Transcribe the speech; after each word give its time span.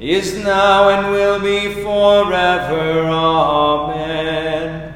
is 0.00 0.42
now 0.44 0.88
and 0.90 1.10
will 1.10 1.40
be 1.40 1.74
forever. 1.82 3.02
Amen. 3.08 4.94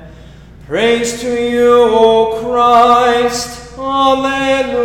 Praise 0.66 1.20
to 1.20 1.50
you, 1.50 1.88
O 1.90 2.40
Christ. 2.40 3.76
Alleluia. 3.76 4.82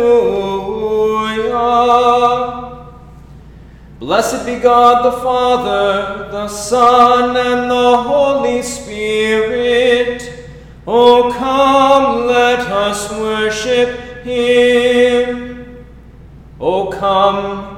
Blessed 4.00 4.44
be 4.44 4.56
God 4.56 5.04
the 5.04 5.12
Father, 5.22 6.28
the 6.30 6.48
Son, 6.48 7.36
and 7.36 7.70
the 7.70 7.96
Holy 8.02 8.62
Spirit. 8.62 10.48
O 10.86 11.32
come, 11.32 12.26
let 12.26 12.60
us 12.60 13.10
worship 13.12 14.24
him. 14.24 15.84
O 16.60 16.88
come, 16.90 17.77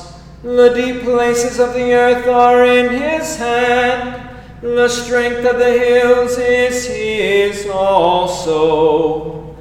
The 0.43 0.69
deep 0.69 1.03
places 1.03 1.59
of 1.59 1.75
the 1.75 1.93
earth 1.93 2.27
are 2.27 2.65
in 2.65 2.89
his 2.89 3.37
hand. 3.37 4.29
The 4.61 4.89
strength 4.89 5.45
of 5.45 5.59
the 5.59 5.71
hills 5.71 6.37
is 6.39 6.87
his 6.87 7.67
also. 7.67 9.55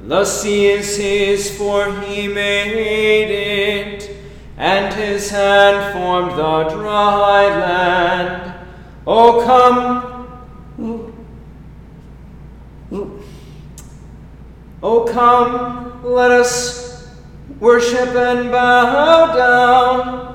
The 0.00 0.26
sea 0.26 0.66
is 0.66 0.96
his, 0.96 1.56
for 1.56 1.90
he 2.02 2.28
made 2.28 3.30
it, 3.30 4.10
and 4.58 4.92
his 4.92 5.30
hand 5.30 5.94
formed 5.94 6.32
the 6.32 6.68
dry 6.68 7.48
land. 7.48 8.54
Oh, 9.06 9.42
come. 9.42 10.12
Oh, 14.82 15.04
come, 15.10 16.04
let 16.04 16.30
us 16.30 16.85
worship 17.60 18.08
and 18.14 18.50
bow 18.50 19.34
down. 19.34 20.26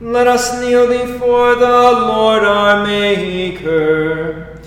Let 0.00 0.26
us 0.26 0.60
kneel 0.60 0.86
before 0.86 1.54
the 1.54 1.66
Lord 1.66 2.44
our 2.44 2.86
Maker. 2.86 4.60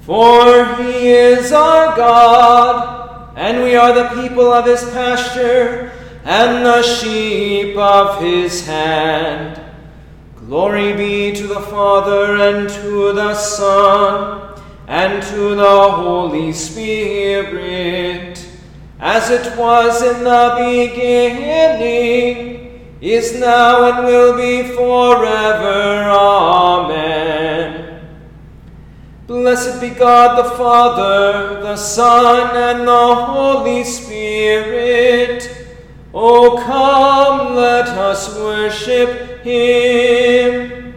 For 0.00 0.64
he 0.76 1.08
is 1.08 1.52
our 1.52 1.96
God, 1.96 3.32
and 3.36 3.62
we 3.62 3.76
are 3.76 3.92
the 3.92 4.22
people 4.22 4.52
of 4.52 4.66
his 4.66 4.82
pasture, 4.90 5.92
and 6.24 6.66
the 6.66 6.82
sheep 6.82 7.76
of 7.76 8.20
his 8.20 8.66
hand. 8.66 9.60
Glory 10.36 10.92
be 10.94 11.32
to 11.36 11.46
the 11.46 11.60
Father, 11.60 12.36
and 12.36 12.68
to 12.68 13.12
the 13.12 13.34
Son, 13.34 14.60
and 14.88 15.22
to 15.22 15.54
the 15.54 15.90
Holy 15.90 16.52
Spirit 16.52 18.29
as 19.00 19.30
it 19.30 19.56
was 19.56 20.02
in 20.02 20.24
the 20.24 20.54
beginning, 20.58 22.50
is 23.00 23.40
now, 23.40 23.90
and 23.90 24.04
will 24.04 24.36
be 24.36 24.62
forever. 24.74 26.02
Amen. 26.10 28.04
Blessed 29.26 29.80
be 29.80 29.88
God 29.88 30.44
the 30.44 30.50
Father, 30.50 31.62
the 31.62 31.76
Son, 31.76 32.54
and 32.54 32.86
the 32.86 33.14
Holy 33.14 33.84
Spirit. 33.84 35.48
O 36.12 36.58
come, 36.62 37.54
let 37.54 37.88
us 37.88 38.36
worship 38.36 39.42
him. 39.42 40.94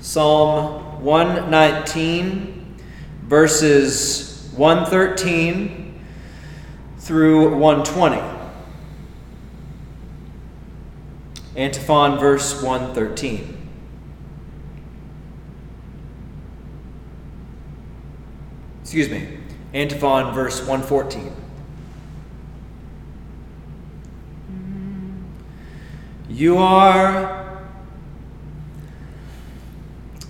Psalm 0.00 1.02
119 1.02 2.57
verses 3.28 4.50
113 4.56 6.00
through 6.96 7.56
120. 7.58 8.22
Antiphon, 11.54 12.18
verse 12.18 12.62
113. 12.62 13.54
Excuse 18.80 19.10
me. 19.10 19.38
Antiphon, 19.74 20.32
verse 20.32 20.60
114. 20.60 21.30
You 26.30 26.56
are, 26.56 27.60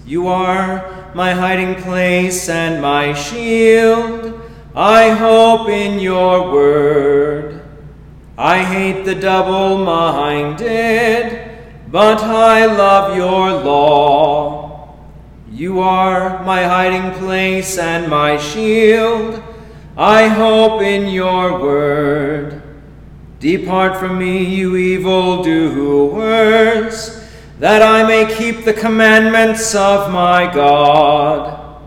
you 0.05 0.27
are 0.27 0.98
my 1.15 1.33
hiding 1.33 1.75
place 1.83 2.49
and 2.49 2.81
my 2.83 3.13
shield. 3.13 4.41
I 4.75 5.11
hope 5.11 5.69
in 5.69 5.99
your 5.99 6.53
word. 6.53 7.63
I 8.37 8.63
hate 8.63 9.05
the 9.05 9.15
double 9.15 9.79
minded, 9.85 11.59
but 11.89 12.19
I 12.23 12.67
love 12.67 13.17
your 13.17 13.51
law. 13.65 14.97
You 15.51 15.81
are 15.81 16.45
my 16.45 16.63
hiding 16.63 17.19
place 17.19 17.79
and 17.79 18.09
my 18.09 18.37
shield. 18.37 19.43
I 19.97 20.29
hope 20.29 20.83
in 20.83 21.09
your 21.09 21.61
word. 21.61 22.63
Depart 23.41 23.97
from 23.97 24.19
me, 24.19 24.45
you 24.45 24.77
evil 24.77 25.43
doers 25.43 27.18
that 27.59 27.83
I 27.83 28.07
may 28.07 28.33
keep 28.33 28.65
the 28.65 28.73
commandments 28.73 29.75
of 29.75 30.13
my 30.13 30.53
God. 30.53 31.81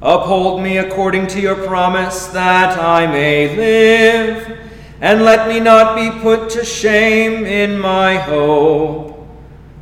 Uphold 0.00 0.62
me 0.62 0.78
according 0.78 1.26
to 1.28 1.40
your 1.40 1.56
promise, 1.66 2.28
that 2.28 2.78
I 2.78 3.06
may 3.06 3.54
live, 3.54 4.58
and 5.00 5.22
let 5.22 5.48
me 5.48 5.60
not 5.60 5.96
be 5.96 6.10
put 6.20 6.48
to 6.50 6.64
shame 6.64 7.44
in 7.44 7.78
my 7.78 8.16
hope. 8.16 9.28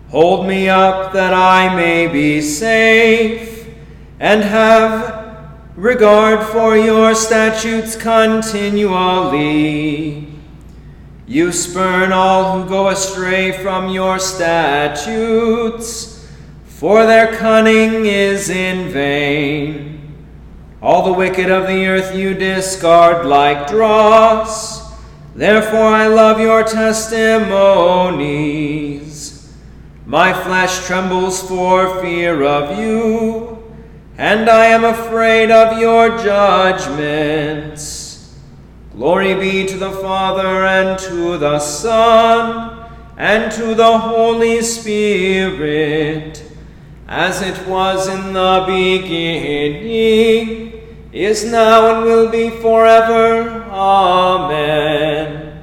Hold 0.09 0.47
me 0.47 0.69
up 0.69 1.13
that 1.13 1.33
I 1.33 1.75
may 1.77 2.07
be 2.07 2.41
safe, 2.41 3.69
and 4.19 4.43
have 4.43 5.25
regard 5.77 6.45
for 6.47 6.77
your 6.77 7.15
statutes 7.15 7.95
continually. 7.95 8.67
You 11.29 11.51
spurn 11.51 12.13
all 12.13 12.63
who 12.63 12.69
go 12.69 12.89
astray 12.89 13.51
from 13.51 13.89
your 13.89 14.21
statutes, 14.21 16.25
for 16.67 17.05
their 17.05 17.37
cunning 17.37 18.07
is 18.07 18.49
in 18.49 18.93
vain. 18.93 20.15
All 20.81 21.05
the 21.05 21.13
wicked 21.13 21.51
of 21.51 21.67
the 21.67 21.85
earth 21.89 22.15
you 22.15 22.35
discard 22.35 23.27
like 23.27 23.67
dross. 23.67 24.87
Therefore 25.35 25.89
I 25.89 26.07
love 26.07 26.39
your 26.39 26.63
testimonies. 26.63 29.53
My 30.07 30.33
flesh 30.33 30.87
trembles 30.87 31.43
for 31.43 32.01
fear 32.01 32.45
of 32.45 32.79
you, 32.79 33.65
and 34.17 34.49
I 34.49 34.67
am 34.67 34.85
afraid 34.85 35.51
of 35.51 35.81
your 35.81 36.17
judgments. 36.19 38.06
Glory 38.97 39.35
be 39.35 39.67
to 39.67 39.77
the 39.77 39.91
Father, 39.91 40.65
and 40.65 40.99
to 41.01 41.37
the 41.37 41.59
Son, 41.59 42.89
and 43.19 43.53
to 43.53 43.75
the 43.75 43.99
Holy 43.99 44.63
Spirit, 44.63 46.43
as 47.07 47.43
it 47.43 47.69
was 47.69 48.09
in 48.09 48.33
the 48.33 48.65
beginning, 48.67 49.93
is 51.13 51.45
now, 51.45 51.95
and 51.95 52.07
will 52.07 52.31
be 52.31 52.49
forever. 52.49 53.67
Amen. 53.69 55.63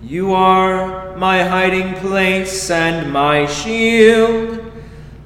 You 0.00 0.32
are 0.32 1.16
my 1.16 1.42
hiding 1.42 1.94
place 1.94 2.70
and 2.70 3.12
my 3.12 3.46
shield. 3.46 4.70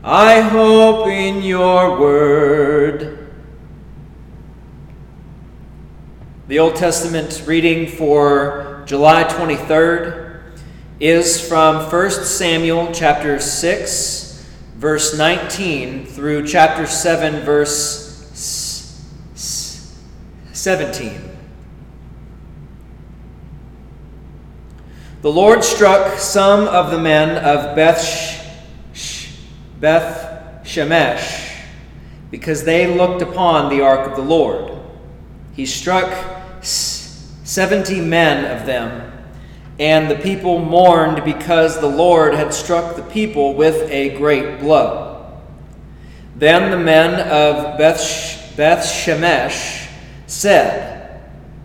I 0.02 0.40
hope 0.40 1.06
in 1.08 1.42
your 1.42 2.00
word. 2.00 3.23
The 6.46 6.58
Old 6.58 6.76
Testament 6.76 7.44
reading 7.46 7.86
for 7.86 8.82
July 8.84 9.24
23rd 9.24 10.42
is 11.00 11.40
from 11.48 11.90
1 11.90 12.10
Samuel 12.10 12.92
chapter 12.92 13.40
6, 13.40 14.46
verse 14.74 15.16
19 15.16 16.04
through 16.04 16.46
chapter 16.46 16.84
7, 16.84 17.46
verse 17.46 18.28
17. 20.52 21.30
The 25.22 25.32
Lord 25.32 25.64
struck 25.64 26.18
some 26.18 26.68
of 26.68 26.90
the 26.90 26.98
men 26.98 27.42
of 27.42 27.74
Beth, 27.74 28.04
Beth 29.80 30.62
Shemesh 30.62 31.56
because 32.30 32.64
they 32.64 32.94
looked 32.94 33.22
upon 33.22 33.70
the 33.70 33.80
ark 33.82 34.06
of 34.10 34.16
the 34.16 34.22
Lord. 34.22 34.72
He 35.54 35.64
struck 35.64 36.33
seventy 37.54 38.00
men 38.00 38.44
of 38.58 38.66
them, 38.66 39.12
and 39.78 40.10
the 40.10 40.16
people 40.16 40.58
mourned 40.58 41.24
because 41.24 41.80
the 41.80 41.86
Lord 41.86 42.34
had 42.34 42.52
struck 42.52 42.96
the 42.96 43.02
people 43.04 43.54
with 43.54 43.88
a 43.92 44.16
great 44.18 44.58
blow. 44.58 45.40
Then 46.34 46.72
the 46.72 46.76
men 46.76 47.14
of 47.14 47.78
Beth, 47.78 48.52
Beth 48.56 48.84
Shemesh 48.84 49.88
said, 50.26 51.22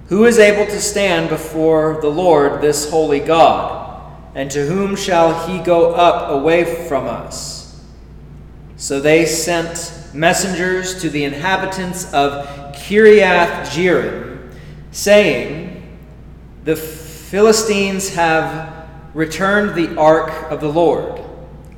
Who 0.09 0.25
is 0.25 0.37
able 0.37 0.67
to 0.71 0.79
stand 0.79 1.29
before 1.29 1.99
the 2.01 2.09
Lord, 2.09 2.61
this 2.61 2.87
holy 2.91 3.19
God? 3.19 4.13
And 4.35 4.51
to 4.51 4.67
whom 4.67 4.95
shall 4.95 5.47
he 5.47 5.57
go 5.57 5.93
up 5.95 6.29
away 6.29 6.85
from 6.87 7.07
us? 7.07 7.83
So 8.77 8.99
they 8.99 9.25
sent 9.25 10.13
messengers 10.13 11.01
to 11.01 11.09
the 11.09 11.23
inhabitants 11.23 12.13
of 12.13 12.45
Kiriath 12.75 13.63
Jearim, 13.71 14.51
saying, 14.91 15.68
The 16.63 16.75
Philistines 16.75 18.15
have 18.15 18.87
returned 19.13 19.75
the 19.75 19.97
ark 19.97 20.51
of 20.51 20.59
the 20.59 20.71
Lord. 20.71 21.21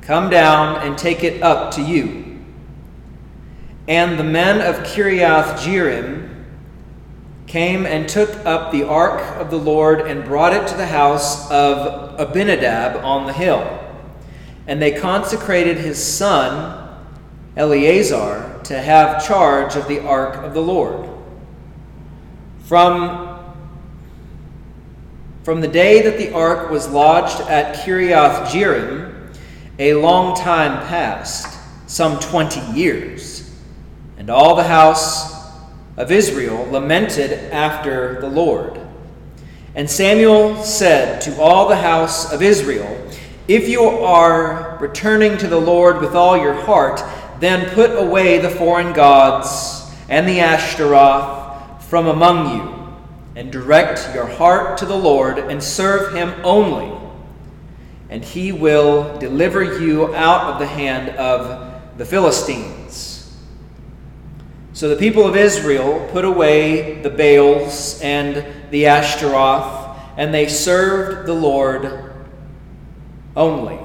Come 0.00 0.30
down 0.30 0.76
and 0.86 0.98
take 0.98 1.22
it 1.22 1.42
up 1.42 1.72
to 1.74 1.82
you. 1.82 2.40
And 3.86 4.18
the 4.18 4.24
men 4.24 4.60
of 4.60 4.84
Kiriath 4.86 5.58
Jearim 5.58 6.44
came 7.46 7.84
and 7.84 8.08
took 8.08 8.30
up 8.46 8.72
the 8.72 8.82
ark 8.82 9.20
of 9.36 9.50
the 9.50 9.58
Lord 9.58 10.00
and 10.00 10.24
brought 10.24 10.54
it 10.54 10.66
to 10.68 10.76
the 10.76 10.86
house 10.86 11.50
of 11.50 12.18
Abinadab 12.18 13.04
on 13.04 13.26
the 13.26 13.32
hill. 13.32 13.78
And 14.66 14.80
they 14.80 14.92
consecrated 14.92 15.76
his 15.76 16.02
son, 16.02 16.98
Eleazar, 17.56 18.60
to 18.64 18.80
have 18.80 19.26
charge 19.26 19.76
of 19.76 19.86
the 19.86 20.00
ark 20.00 20.36
of 20.36 20.54
the 20.54 20.62
Lord. 20.62 21.08
From, 22.64 23.21
from 25.42 25.60
the 25.60 25.68
day 25.68 26.02
that 26.02 26.18
the 26.18 26.32
ark 26.32 26.70
was 26.70 26.88
lodged 26.88 27.40
at 27.48 27.76
Kiriath 27.76 28.46
Jearim, 28.46 29.34
a 29.78 29.94
long 29.94 30.36
time 30.36 30.86
passed, 30.86 31.58
some 31.88 32.20
twenty 32.20 32.60
years, 32.72 33.50
and 34.18 34.30
all 34.30 34.54
the 34.54 34.62
house 34.62 35.32
of 35.96 36.12
Israel 36.12 36.64
lamented 36.70 37.32
after 37.52 38.20
the 38.20 38.28
Lord. 38.28 38.80
And 39.74 39.90
Samuel 39.90 40.62
said 40.62 41.20
to 41.22 41.40
all 41.40 41.68
the 41.68 41.76
house 41.76 42.32
of 42.32 42.42
Israel, 42.42 43.10
If 43.48 43.68
you 43.68 43.82
are 43.82 44.78
returning 44.80 45.38
to 45.38 45.48
the 45.48 45.60
Lord 45.60 46.00
with 46.00 46.14
all 46.14 46.36
your 46.36 46.54
heart, 46.54 47.02
then 47.40 47.68
put 47.74 47.90
away 47.90 48.38
the 48.38 48.50
foreign 48.50 48.92
gods 48.92 49.90
and 50.08 50.28
the 50.28 50.40
Ashtaroth 50.40 51.84
from 51.88 52.06
among 52.06 52.56
you, 52.56 52.81
and 53.34 53.50
direct 53.50 54.14
your 54.14 54.26
heart 54.26 54.78
to 54.78 54.86
the 54.86 54.96
Lord, 54.96 55.38
and 55.38 55.62
serve 55.62 56.14
him 56.14 56.34
only. 56.44 56.98
And 58.10 58.22
he 58.24 58.52
will 58.52 59.18
deliver 59.18 59.62
you 59.80 60.14
out 60.14 60.52
of 60.52 60.58
the 60.58 60.66
hand 60.66 61.10
of 61.16 61.98
the 61.98 62.04
Philistines. 62.04 63.34
So 64.74 64.88
the 64.88 64.96
people 64.96 65.26
of 65.26 65.36
Israel 65.36 66.08
put 66.12 66.24
away 66.24 67.02
the 67.02 67.10
Baals 67.10 68.00
and 68.00 68.44
the 68.70 68.86
Ashtaroth, 68.86 69.98
and 70.16 70.32
they 70.32 70.48
served 70.48 71.26
the 71.26 71.34
Lord 71.34 72.12
only. 73.36 73.78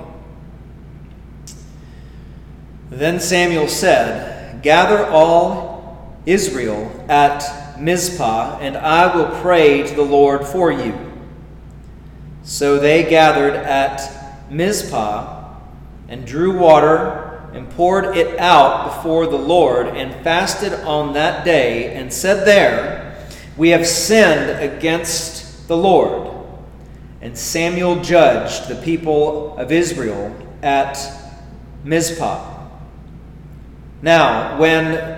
Then 2.89 3.19
Samuel 3.19 3.67
said, 3.67 4.61
Gather 4.63 5.05
all 5.05 6.17
Israel 6.25 7.05
at 7.09 7.66
Mizpah, 7.79 8.59
and 8.59 8.77
I 8.77 9.15
will 9.15 9.41
pray 9.41 9.83
to 9.83 9.95
the 9.95 10.01
Lord 10.01 10.45
for 10.45 10.71
you. 10.71 10.94
So 12.44 12.79
they 12.79 13.03
gathered 13.09 13.56
at 13.56 14.50
Mizpah 14.50 15.56
and 16.07 16.25
drew 16.25 16.57
water 16.57 17.27
and 17.53 17.69
poured 17.71 18.15
it 18.15 18.39
out 18.39 18.85
before 18.85 19.25
the 19.25 19.38
Lord, 19.38 19.88
and 19.88 20.13
fasted 20.24 20.74
on 20.74 21.13
that 21.13 21.44
day, 21.44 21.95
and 21.95 22.13
said 22.13 22.45
there, 22.45 23.18
We 23.56 23.69
have 23.69 23.88
sinned 23.88 24.62
against 24.62 25.68
the 25.68 25.77
Lord. 25.77 26.35
And 27.21 27.38
Samuel 27.38 28.01
judged 28.03 28.68
the 28.68 28.75
people 28.75 29.57
of 29.57 29.71
Israel 29.71 30.35
at 30.62 31.00
Mizpah. 31.83 32.68
Now, 34.01 34.59
when 34.59 35.16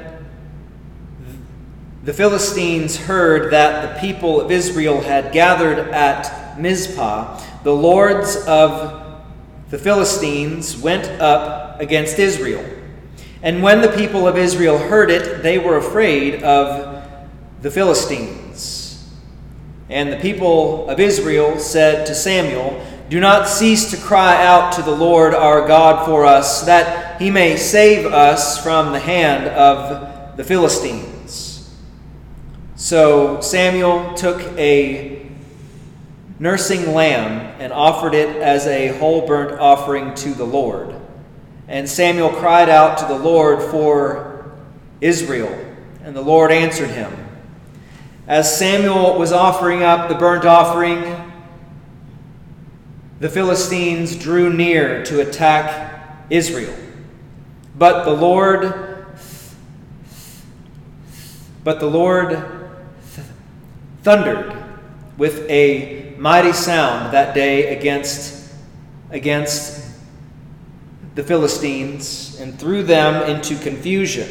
the 2.10 2.16
Philistines 2.16 2.98
heard 2.98 3.54
that 3.54 3.94
the 3.94 4.00
people 4.02 4.42
of 4.42 4.50
Israel 4.50 5.00
had 5.00 5.32
gathered 5.32 5.78
at 5.90 6.60
Mizpah, 6.60 7.40
the 7.62 7.72
lords 7.72 8.36
of 8.48 9.22
the 9.70 9.78
Philistines 9.78 10.76
went 10.76 11.06
up 11.22 11.80
against 11.80 12.18
Israel. 12.18 12.66
And 13.44 13.62
when 13.62 13.82
the 13.82 13.90
people 13.90 14.28
of 14.28 14.40
Israel 14.40 14.80
heard 14.80 15.12
it, 15.12 15.44
they 15.44 15.60
were 15.60 15.78
afraid 15.78 16.42
of 16.42 17.08
the 17.62 17.70
Philistines. 17.70 19.08
And 19.88 20.12
the 20.12 20.18
people 20.18 20.90
of 20.90 21.00
Israel 21.00 21.60
said 21.60 22.08
to 22.08 22.16
Samuel, 22.16 22.84
Do 23.12 23.20
not 23.20 23.48
cease 23.48 23.92
to 23.92 23.98
cry 23.98 24.44
out 24.44 24.74
to 24.74 24.82
the 24.82 24.90
Lord 24.90 25.36
our 25.36 25.68
God 25.68 26.08
for 26.08 26.26
us, 26.26 26.64
that 26.64 27.22
he 27.22 27.30
may 27.30 27.56
save 27.56 28.08
us 28.08 28.64
from 28.64 28.94
the 28.94 29.00
hand 29.00 29.46
of 29.46 30.38
the 30.38 30.44
Philistines. 30.44 31.09
So 32.80 33.42
Samuel 33.42 34.14
took 34.14 34.42
a 34.58 35.30
nursing 36.40 36.94
lamb 36.94 37.54
and 37.60 37.74
offered 37.74 38.14
it 38.14 38.38
as 38.38 38.68
a 38.68 38.98
whole 39.00 39.28
burnt 39.28 39.60
offering 39.60 40.16
to 40.16 40.34
the 40.34 40.46
Lord. 40.46 40.96
And 41.68 41.90
Samuel 41.90 42.30
cried 42.30 42.70
out 42.70 42.98
to 43.00 43.06
the 43.06 43.20
Lord 43.20 43.62
for 43.62 44.56
Israel, 45.02 45.54
and 46.06 46.16
the 46.16 46.22
Lord 46.22 46.54
answered 46.54 46.92
him. 46.92 47.12
As 48.26 48.58
Samuel 48.58 49.20
was 49.20 49.34
offering 49.34 49.84
up 49.84 50.08
the 50.08 50.16
burnt 50.16 50.46
offering, 50.46 51.34
the 53.20 53.28
Philistines 53.28 54.16
drew 54.16 54.54
near 54.54 55.04
to 55.04 55.20
attack 55.20 56.28
Israel. 56.30 56.78
But 57.78 58.06
the 58.06 58.14
Lord 58.14 58.96
but 61.62 61.82
the 61.82 61.90
Lord 61.90 62.59
thundered 64.04 64.56
with 65.18 65.50
a 65.50 66.16
mighty 66.18 66.54
sound 66.54 67.14
that 67.14 67.34
day 67.34 67.78
against, 67.78 68.54
against 69.10 69.86
the 71.16 71.24
Philistines 71.24 72.40
and 72.40 72.58
threw 72.58 72.84
them 72.84 73.30
into 73.30 73.58
confusion, 73.58 74.28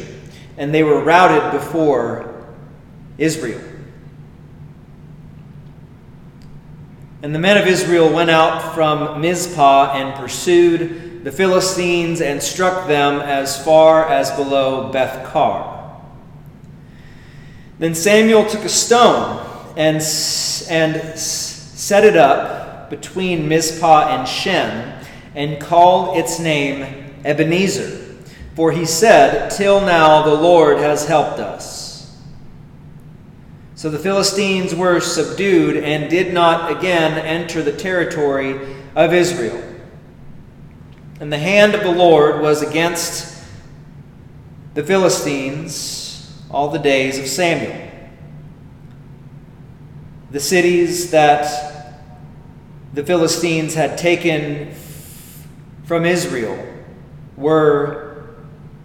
and 0.57 0.73
they 0.73 0.83
were 0.83 1.03
routed 1.03 1.51
before 1.51 2.45
Israel. 3.17 3.61
And 7.21 7.35
the 7.35 7.39
men 7.39 7.57
of 7.57 7.67
Israel 7.67 8.11
went 8.11 8.29
out 8.29 8.73
from 8.73 9.21
Mizpah 9.21 9.93
and 9.93 10.17
pursued 10.17 11.23
the 11.23 11.31
Philistines 11.31 12.21
and 12.21 12.41
struck 12.41 12.87
them 12.87 13.19
as 13.19 13.61
far 13.63 14.07
as 14.07 14.31
below 14.31 14.89
Beth 14.91 15.25
Car. 15.27 15.99
Then 17.77 17.93
Samuel 17.93 18.45
took 18.45 18.63
a 18.63 18.69
stone 18.69 19.45
and, 19.79 19.95
and 20.69 21.17
set 21.17 22.03
it 22.03 22.17
up 22.17 22.89
between 22.89 23.47
Mizpah 23.47 24.09
and 24.09 24.27
Shen, 24.27 25.05
and 25.35 25.61
called 25.61 26.17
its 26.17 26.37
name 26.37 27.13
Ebenezer. 27.23 28.17
For 28.55 28.73
he 28.73 28.85
said, 28.85 29.49
Till 29.51 29.79
now 29.79 30.23
the 30.23 30.33
Lord 30.33 30.79
has 30.79 31.07
helped 31.07 31.39
us. 31.39 32.19
So 33.75 33.89
the 33.89 33.97
Philistines 33.97 34.75
were 34.75 34.99
subdued 34.99 35.77
and 35.77 36.09
did 36.09 36.33
not 36.33 36.77
again 36.77 37.17
enter 37.17 37.63
the 37.63 37.71
territory 37.71 38.75
of 38.97 39.13
Israel. 39.13 39.63
And 41.21 41.31
the 41.31 41.37
hand 41.37 41.73
of 41.73 41.83
the 41.83 41.91
Lord 41.91 42.41
was 42.41 42.61
against 42.61 43.41
the 44.73 44.83
Philistines 44.83 46.37
all 46.51 46.67
the 46.67 46.79
days 46.79 47.17
of 47.17 47.27
Samuel. 47.27 47.88
The 50.31 50.39
cities 50.39 51.11
that 51.11 52.01
the 52.93 53.03
Philistines 53.03 53.73
had 53.73 53.97
taken 53.97 54.73
from 55.85 56.05
Israel 56.05 56.67
were 57.35 58.27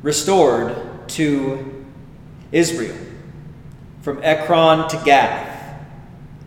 restored 0.02 1.08
to 1.08 1.84
Israel 2.50 2.96
from 4.00 4.20
Ekron 4.22 4.88
to 4.88 5.02
Gath. 5.04 5.50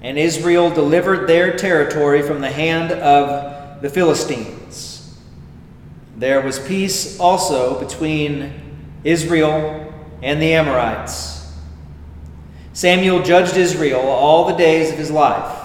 And 0.02 0.18
Israel 0.18 0.70
delivered 0.70 1.28
their 1.28 1.58
territory 1.58 2.22
from 2.22 2.42
the 2.42 2.52
hand 2.52 2.92
of 2.92 3.82
the 3.82 3.90
Philistines. 3.90 5.18
There 6.16 6.42
was 6.42 6.60
peace 6.60 7.20
also 7.20 7.80
between 7.80 8.52
Israel 9.04 9.94
and 10.24 10.42
the 10.42 10.54
Amorites. 10.54 11.37
Samuel 12.78 13.24
judged 13.24 13.58
Israel 13.58 14.02
all 14.02 14.46
the 14.46 14.54
days 14.54 14.92
of 14.92 15.00
his 15.00 15.10
life. 15.10 15.64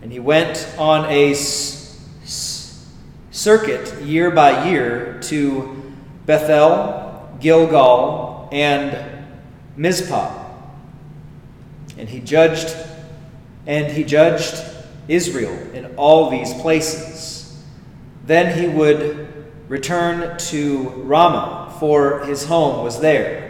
And 0.00 0.12
he 0.12 0.20
went 0.20 0.72
on 0.78 1.10
a 1.10 1.34
circuit 3.32 4.00
year 4.00 4.30
by 4.30 4.70
year 4.70 5.18
to 5.22 5.92
Bethel, 6.24 7.36
Gilgal, 7.40 8.48
and 8.52 9.26
Mizpah. 9.76 10.52
And 11.98 12.08
he 12.08 12.20
judged 12.20 12.72
and 13.66 13.90
he 13.90 14.04
judged 14.04 14.64
Israel 15.08 15.58
in 15.74 15.96
all 15.96 16.30
these 16.30 16.54
places. 16.54 17.60
Then 18.24 18.56
he 18.56 18.68
would 18.68 19.26
return 19.68 20.38
to 20.38 20.90
Ramah, 20.90 21.74
for 21.80 22.24
his 22.24 22.44
home 22.44 22.84
was 22.84 23.00
there. 23.00 23.49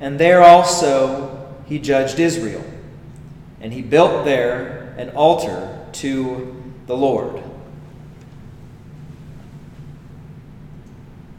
And 0.00 0.18
there 0.18 0.42
also 0.42 1.54
he 1.66 1.78
judged 1.78 2.18
Israel. 2.18 2.64
And 3.60 3.72
he 3.72 3.82
built 3.82 4.24
there 4.24 4.94
an 4.98 5.10
altar 5.10 5.86
to 5.92 6.62
the 6.86 6.96
Lord. 6.96 7.42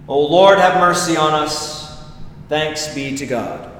O 0.08 0.20
Lord, 0.26 0.58
have 0.58 0.80
mercy 0.80 1.18
on 1.18 1.34
us. 1.34 2.02
Thanks 2.50 2.94
be 2.94 3.16
to 3.18 3.26
God. 3.26 3.72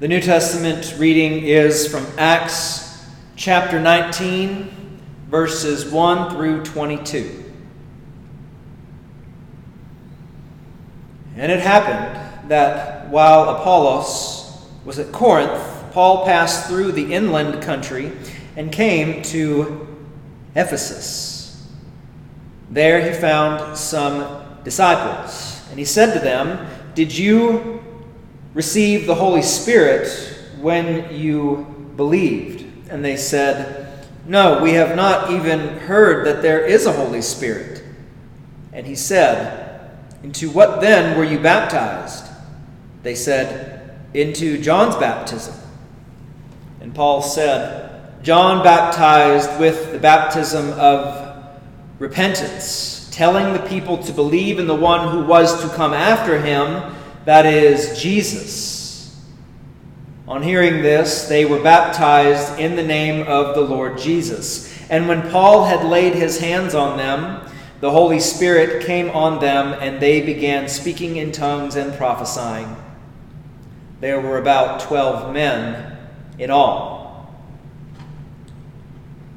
The 0.00 0.08
New 0.08 0.20
Testament 0.20 0.94
reading 0.98 1.44
is 1.44 1.86
from 1.86 2.06
Acts 2.18 3.06
chapter 3.36 3.80
19, 3.80 5.00
verses 5.28 5.90
1 5.90 6.30
through 6.30 6.64
22. 6.64 7.45
And 11.36 11.52
it 11.52 11.60
happened 11.60 12.50
that 12.50 13.08
while 13.10 13.48
Apollos 13.50 14.66
was 14.84 14.98
at 14.98 15.12
Corinth, 15.12 15.62
Paul 15.92 16.24
passed 16.24 16.68
through 16.68 16.92
the 16.92 17.12
inland 17.12 17.62
country 17.62 18.12
and 18.56 18.72
came 18.72 19.22
to 19.22 19.86
Ephesus. 20.54 21.66
There 22.70 23.00
he 23.00 23.18
found 23.18 23.76
some 23.76 24.44
disciples, 24.64 25.62
and 25.70 25.78
he 25.78 25.84
said 25.84 26.14
to 26.14 26.20
them, 26.20 26.66
Did 26.94 27.16
you 27.16 27.82
receive 28.54 29.06
the 29.06 29.14
Holy 29.14 29.42
Spirit 29.42 30.08
when 30.60 31.14
you 31.14 31.92
believed? 31.96 32.64
And 32.90 33.04
they 33.04 33.16
said, 33.16 34.06
No, 34.26 34.62
we 34.62 34.72
have 34.72 34.96
not 34.96 35.30
even 35.30 35.60
heard 35.80 36.26
that 36.26 36.42
there 36.42 36.64
is 36.64 36.86
a 36.86 36.92
Holy 36.92 37.22
Spirit. 37.22 37.82
And 38.72 38.86
he 38.86 38.94
said, 38.94 39.65
Into 40.26 40.50
what 40.50 40.80
then 40.80 41.16
were 41.16 41.22
you 41.22 41.38
baptized? 41.38 42.26
They 43.04 43.14
said, 43.14 43.96
Into 44.12 44.60
John's 44.60 44.96
baptism. 44.96 45.54
And 46.80 46.92
Paul 46.92 47.22
said, 47.22 48.24
John 48.24 48.64
baptized 48.64 49.60
with 49.60 49.92
the 49.92 50.00
baptism 50.00 50.72
of 50.72 51.48
repentance, 52.00 53.08
telling 53.12 53.52
the 53.52 53.68
people 53.68 53.98
to 53.98 54.12
believe 54.12 54.58
in 54.58 54.66
the 54.66 54.74
one 54.74 55.12
who 55.12 55.24
was 55.24 55.62
to 55.62 55.68
come 55.76 55.94
after 55.94 56.40
him 56.40 56.92
that 57.24 57.46
is, 57.46 58.02
Jesus. 58.02 59.16
On 60.26 60.42
hearing 60.42 60.82
this, 60.82 61.28
they 61.28 61.44
were 61.44 61.62
baptized 61.62 62.58
in 62.58 62.74
the 62.74 62.82
name 62.82 63.24
of 63.28 63.54
the 63.54 63.60
Lord 63.60 63.96
Jesus. 63.96 64.76
And 64.90 65.06
when 65.06 65.30
Paul 65.30 65.66
had 65.66 65.84
laid 65.84 66.14
his 66.14 66.40
hands 66.40 66.74
on 66.74 66.96
them, 66.96 67.48
the 67.80 67.90
Holy 67.90 68.20
Spirit 68.20 68.84
came 68.84 69.10
on 69.10 69.40
them, 69.40 69.76
and 69.80 70.00
they 70.00 70.20
began 70.20 70.68
speaking 70.68 71.16
in 71.16 71.32
tongues 71.32 71.76
and 71.76 71.92
prophesying. 71.94 72.74
There 74.00 74.20
were 74.20 74.38
about 74.38 74.80
twelve 74.80 75.32
men 75.32 75.96
in 76.38 76.50
all. 76.50 77.34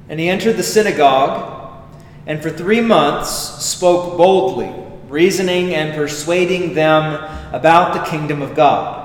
And 0.08 0.20
he 0.20 0.30
entered 0.30 0.58
the 0.58 0.64
synagogue, 0.64 1.86
and 2.26 2.42
for 2.42 2.50
three 2.50 2.82
months 2.82 3.30
spoke 3.30 4.18
boldly, 4.18 4.74
reasoning 5.08 5.74
and 5.74 5.96
persuading 5.96 6.74
them 6.74 7.24
about 7.54 7.94
the 7.94 8.10
kingdom 8.10 8.42
of 8.42 8.56
God. 8.56 8.98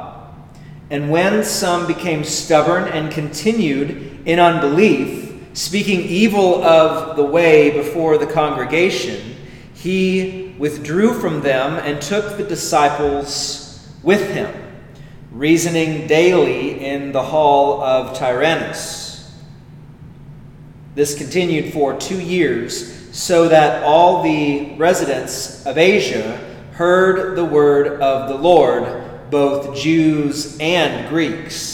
And 0.91 1.11
when 1.11 1.45
some 1.45 1.87
became 1.87 2.25
stubborn 2.25 2.89
and 2.89 3.11
continued 3.11 4.23
in 4.27 4.39
unbelief, 4.39 5.24
speaking 5.55 6.01
evil 6.01 6.63
of 6.65 7.17
the 7.17 7.25
way 7.25 7.71
before 7.71 8.19
the 8.19 8.27
congregation, 8.27 9.37
he 9.73 10.55
withdrew 10.59 11.15
from 11.21 11.41
them 11.41 11.75
and 11.75 12.03
took 12.03 12.37
the 12.37 12.45
disciples 12.45 13.89
with 14.03 14.31
him, 14.31 14.53
reasoning 15.31 16.07
daily 16.07 16.85
in 16.85 17.13
the 17.13 17.23
hall 17.23 17.81
of 17.83 18.17
Tyrannus. 18.17 19.33
This 20.95 21.17
continued 21.17 21.73
for 21.73 21.97
two 21.99 22.21
years, 22.21 23.17
so 23.17 23.49
that 23.49 23.85
all 23.85 24.23
the 24.23 24.75
residents 24.77 25.65
of 25.67 25.79
Asia 25.79 26.37
heard 26.73 27.37
the 27.37 27.45
word 27.45 28.01
of 28.01 28.29
the 28.29 28.37
Lord, 28.37 29.31
both 29.31 29.77
Jews 29.77 30.59
and 30.59 31.09
Greeks. 31.09 31.74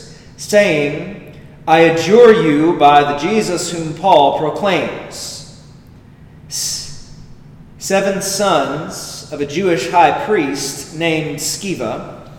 saying, 0.41 1.39
I 1.67 1.81
adjure 1.81 2.41
you 2.41 2.75
by 2.77 3.03
the 3.03 3.19
Jesus 3.19 3.71
whom 3.71 3.93
Paul 3.93 4.39
proclaims. 4.39 5.63
Seven 7.77 8.21
sons 8.21 9.31
of 9.31 9.39
a 9.39 9.45
Jewish 9.45 9.89
high 9.89 10.25
priest 10.25 10.97
named 10.97 11.37
Sceva 11.37 12.29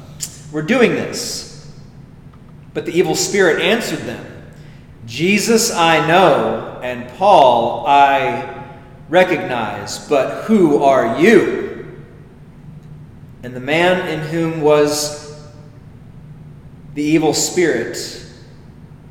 were 0.51 0.63
doing 0.63 0.93
this. 0.93 1.71
But 2.75 2.87
the 2.87 2.93
evil 2.93 3.15
spirit 3.15 3.63
answered 3.63 4.01
them, 4.01 4.27
Jesus 5.07 5.73
I 5.73 6.05
know, 6.07 6.81
and 6.83 7.09
Paul 7.17 7.87
I 7.87 8.67
recognize, 9.09 10.09
but 10.09 10.45
who 10.45 10.83
are 10.83 11.21
you? 11.21 12.03
And 13.45 13.55
the 13.55 13.61
man 13.61 14.09
in 14.09 14.27
whom 14.27 14.61
was 14.61 15.22
the 16.95 17.03
evil 17.03 17.35
spirit 17.35 18.25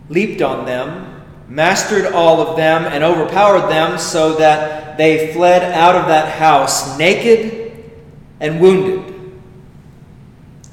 leaped 0.09 0.41
on 0.41 0.65
them, 0.65 1.23
mastered 1.47 2.05
all 2.13 2.41
of 2.41 2.57
them, 2.57 2.85
and 2.85 3.03
overpowered 3.03 3.69
them 3.69 3.97
so 3.97 4.35
that 4.35 4.97
they 4.97 5.33
fled 5.33 5.63
out 5.73 5.95
of 5.95 6.07
that 6.07 6.37
house 6.37 6.97
naked 6.97 7.91
and 8.39 8.59
wounded. 8.59 9.13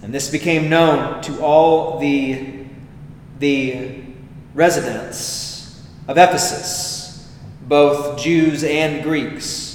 And 0.03 0.15
this 0.15 0.31
became 0.31 0.69
known 0.69 1.23
to 1.23 1.41
all 1.43 1.99
the, 1.99 2.65
the 3.39 4.03
residents 4.55 5.83
of 6.07 6.17
Ephesus 6.17 6.99
both 7.69 8.19
Jews 8.19 8.65
and 8.65 9.03
Greeks. 9.03 9.67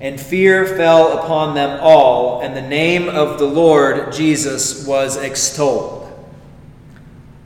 and 0.00 0.20
fear 0.20 0.66
fell 0.66 1.18
upon 1.18 1.54
them 1.54 1.78
all, 1.80 2.40
and 2.40 2.56
the 2.56 2.62
name 2.62 3.08
of 3.08 3.38
the 3.38 3.46
Lord 3.46 4.12
Jesus 4.12 4.84
was 4.84 5.16
extolled. 5.16 6.01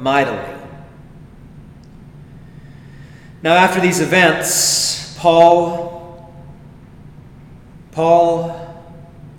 mightily. 0.00 0.56
Now, 3.42 3.54
after 3.54 3.80
these 3.80 4.00
events, 4.00 5.16
Paul, 5.18 6.32
Paul 7.92 8.70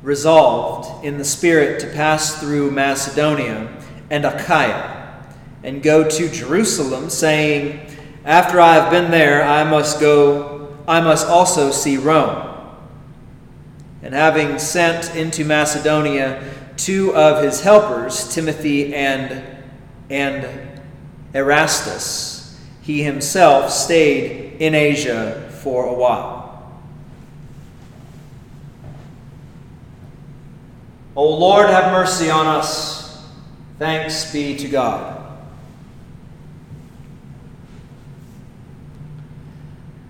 resolved 0.02 1.06
in 1.06 1.18
the 1.18 1.26
Spirit 1.26 1.80
to 1.82 1.88
pass 1.88 2.40
through 2.40 2.72
Macedonia 2.72 3.72
and 4.10 4.26
Achaia 4.26 5.24
and 5.64 5.84
go 5.84 6.08
to 6.08 6.30
Jerusalem, 6.30 7.10
saying, 7.10 7.88
after 8.26 8.60
I 8.60 8.74
have 8.74 8.90
been 8.92 9.12
there, 9.12 9.44
I 9.44 9.64
must 9.64 10.00
go, 10.00 10.76
I 10.88 11.02
must 11.02 11.28
also 11.28 11.70
see 11.72 11.98
Rome. 11.98 12.48
And 14.02 14.16
having 14.16 14.58
sent 14.58 15.16
into 15.16 15.46
Macedonia 15.46 16.44
two 16.78 17.16
of 17.16 17.44
his 17.44 17.62
helpers, 17.62 18.34
Timothy 18.34 18.96
and, 18.96 19.44
and 20.12 20.82
Erastus, 21.34 22.60
he 22.82 23.04
himself 23.04 23.72
stayed 23.72 24.62
in 24.62 24.76
Asia 24.76 25.50
for 25.62 25.86
a 25.86 25.94
while. 25.94 26.82
O 31.16 31.30
Lord, 31.38 31.70
have 31.70 31.92
mercy 31.92 32.30
on 32.30 32.46
us. 32.46 33.26
Thanks 33.80 34.32
be 34.32 34.56
to 34.58 34.68
God. 34.68 35.18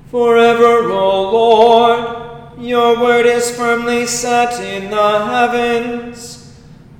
Forever, 0.10 0.92
O 0.92 1.32
Lord, 1.32 2.60
your 2.60 3.00
word 3.00 3.26
is 3.26 3.56
firmly 3.56 4.06
set 4.06 4.62
in 4.62 4.92
the 4.92 5.26
heavens. 5.26 6.41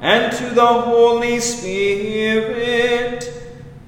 and 0.00 0.32
to 0.36 0.50
the 0.50 0.66
Holy 0.66 1.40
Spirit. 1.40 3.32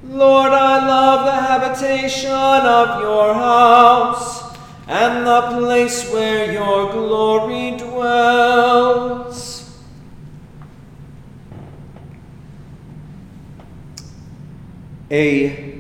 Lord, 0.04 0.52
I 0.52 0.86
love 0.86 1.24
the 1.24 1.32
habitation 1.32 2.30
of 2.30 3.00
your 3.00 3.34
house, 3.34 4.56
and 4.86 5.26
the 5.26 5.42
place 5.58 6.10
where 6.12 6.52
your 6.52 6.92
glory 6.92 7.76
dwells. 7.78 9.66
A 15.10 15.70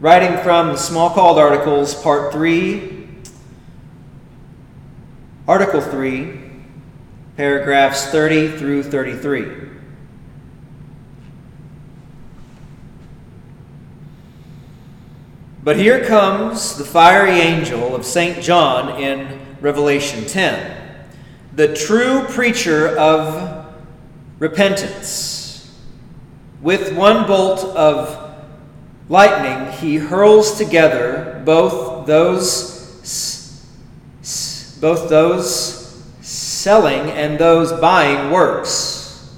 Writing 0.00 0.38
from 0.38 0.68
the 0.68 0.78
Smalcald 0.78 1.36
Articles, 1.36 1.94
Part 1.94 2.32
3, 2.32 3.06
Article 5.46 5.82
3, 5.82 6.40
paragraphs 7.36 8.06
30 8.06 8.56
through 8.56 8.82
33. 8.84 9.69
But 15.62 15.76
here 15.76 16.04
comes 16.06 16.78
the 16.78 16.84
fiery 16.84 17.38
angel 17.38 17.94
of 17.94 18.06
St. 18.06 18.42
John 18.42 18.98
in 18.98 19.38
Revelation 19.60 20.24
10, 20.24 21.04
the 21.54 21.74
true 21.74 22.24
preacher 22.28 22.96
of 22.96 23.66
repentance. 24.38 25.78
With 26.62 26.96
one 26.96 27.26
bolt 27.26 27.64
of 27.76 28.34
lightning, 29.10 29.72
he 29.72 29.96
hurls 29.96 30.56
together 30.56 31.42
both 31.44 32.06
those 32.06 32.78
both 34.80 35.10
those 35.10 36.02
selling 36.22 37.10
and 37.10 37.38
those 37.38 37.70
buying 37.80 38.30
works. 38.30 39.30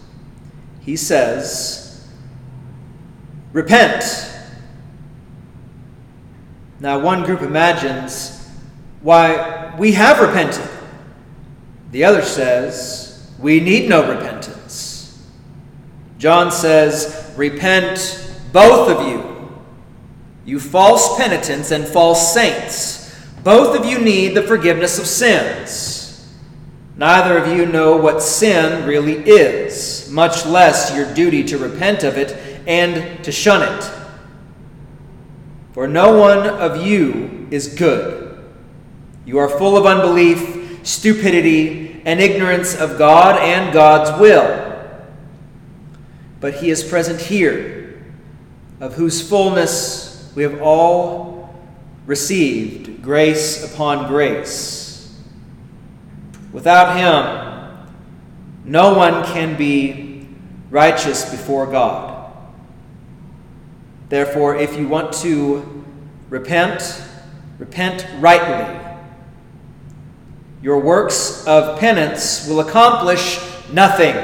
He 0.81 0.95
says, 0.97 2.09
Repent. 3.53 4.32
Now, 6.83 6.99
one 6.99 7.23
group 7.23 7.43
imagines, 7.43 8.45
Why, 9.03 9.73
we 9.79 9.93
have 9.93 10.19
repented. 10.19 10.69
The 11.93 12.03
other 12.03 12.23
says, 12.23 13.33
We 13.39 13.61
need 13.61 13.89
no 13.89 14.13
repentance. 14.13 15.25
John 16.19 16.51
says, 16.51 17.33
Repent, 17.37 18.37
both 18.53 18.91
of 18.91 19.07
you. 19.07 19.63
You 20.45 20.59
false 20.59 21.17
penitents 21.17 21.71
and 21.71 21.87
false 21.87 22.35
saints, 22.35 23.17
both 23.45 23.79
of 23.79 23.87
you 23.87 24.01
need 24.01 24.35
the 24.35 24.43
forgiveness 24.43 24.99
of 24.99 25.07
sins. 25.07 26.35
Neither 26.97 27.39
of 27.39 27.57
you 27.57 27.65
know 27.65 27.97
what 27.97 28.21
sin 28.21 28.89
really 28.89 29.19
is, 29.19 30.11
much 30.11 30.45
less 30.47 30.93
your 30.97 31.15
duty 31.15 31.45
to 31.45 31.59
repent 31.59 32.03
of 32.03 32.19
it 32.19 32.37
and 32.67 33.23
to 33.23 33.31
shun 33.31 33.63
it. 33.63 34.02
For 35.73 35.89
no 35.89 36.19
one 36.19 36.47
of 36.47 36.87
you 36.87 37.49
is 37.51 37.75
good. 37.75 38.45
You 39.25 39.39
are 39.39 39.49
full 39.49 39.77
of 39.77 39.87
unbelief, 39.87 40.81
stupidity, 40.87 42.03
and 42.05 42.21
ignorance 42.21 42.75
of 42.75 42.99
God 42.99 43.41
and 43.41 43.73
God's 43.73 44.21
will. 44.21 44.69
But 46.41 46.55
He 46.55 46.71
is 46.71 46.83
present 46.83 47.21
here, 47.21 48.03
of 48.81 48.95
whose 48.95 49.27
fullness 49.27 50.31
we 50.35 50.43
have 50.43 50.61
all 50.61 51.55
received 52.07 53.03
grace 53.03 53.73
upon 53.73 54.09
grace. 54.09 55.17
Without 56.53 56.97
Him, 56.97 57.89
no 58.65 58.95
one 58.95 59.25
can 59.25 59.57
be 59.57 60.29
righteous 60.71 61.31
before 61.31 61.67
God. 61.67 62.12
Therefore, 64.13 64.57
if 64.57 64.77
you 64.77 64.89
want 64.89 65.15
to 65.23 65.85
repent, 66.29 67.03
repent 67.59 68.07
rightly. 68.19 68.79
Your 70.61 70.81
works 70.81 71.47
of 71.47 71.81
penance 71.81 72.47
will 72.47 72.61
accomplish 72.61 73.41
nothing. 73.73 74.15